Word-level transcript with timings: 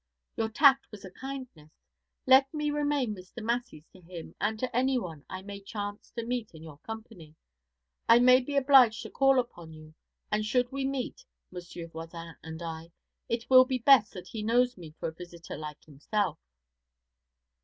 'Your 0.35 0.49
tact 0.49 0.87
was 0.89 1.05
a 1.05 1.11
kindness. 1.11 1.69
Let 2.25 2.51
me 2.51 2.71
remain 2.71 3.13
Mr. 3.13 3.39
Masseys 3.43 3.85
to 3.93 4.01
him 4.01 4.33
and 4.41 4.57
to 4.57 4.75
anyone 4.75 5.23
I 5.29 5.43
may 5.43 5.61
chance 5.61 6.09
to 6.17 6.25
meet 6.25 6.55
in 6.55 6.63
your 6.63 6.79
company. 6.79 7.35
I 8.09 8.17
may 8.17 8.39
be 8.39 8.55
obliged 8.55 9.03
to 9.03 9.11
call 9.11 9.37
upon 9.39 9.73
you, 9.73 9.93
and 10.31 10.43
should 10.43 10.71
we 10.71 10.85
meet, 10.87 11.23
Monsieur 11.51 11.85
Voisin 11.85 12.33
and 12.41 12.63
I, 12.63 12.91
it 13.29 13.47
will 13.47 13.63
be 13.63 13.77
best 13.77 14.11
that 14.13 14.25
he 14.29 14.41
knows 14.41 14.75
me 14.75 14.95
for 14.99 15.09
a 15.09 15.13
visitor 15.13 15.55
like 15.55 15.83
himself.' 15.85 16.39